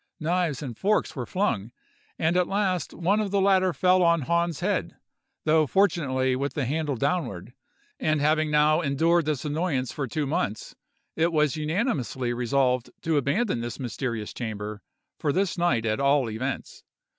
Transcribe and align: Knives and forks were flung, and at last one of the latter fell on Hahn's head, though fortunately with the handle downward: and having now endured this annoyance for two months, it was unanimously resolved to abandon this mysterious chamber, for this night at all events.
Knives 0.19 0.63
and 0.63 0.75
forks 0.75 1.15
were 1.15 1.27
flung, 1.27 1.71
and 2.17 2.35
at 2.35 2.47
last 2.47 2.91
one 2.91 3.19
of 3.19 3.29
the 3.29 3.39
latter 3.39 3.71
fell 3.71 4.01
on 4.01 4.21
Hahn's 4.23 4.59
head, 4.59 4.95
though 5.43 5.67
fortunately 5.67 6.35
with 6.35 6.55
the 6.55 6.65
handle 6.65 6.95
downward: 6.95 7.53
and 7.99 8.19
having 8.19 8.49
now 8.49 8.81
endured 8.81 9.25
this 9.25 9.45
annoyance 9.45 9.91
for 9.91 10.07
two 10.07 10.25
months, 10.25 10.73
it 11.15 11.31
was 11.31 11.55
unanimously 11.55 12.33
resolved 12.33 12.89
to 13.03 13.17
abandon 13.17 13.61
this 13.61 13.79
mysterious 13.79 14.33
chamber, 14.33 14.81
for 15.19 15.31
this 15.31 15.55
night 15.55 15.85
at 15.85 15.99
all 15.99 16.31
events. 16.31 16.83